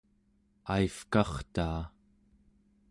aivkartaa 0.75 1.81